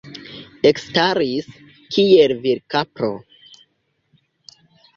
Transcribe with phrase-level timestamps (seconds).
[0.69, 1.49] Ekstaris,
[1.97, 3.13] kiel virkapro.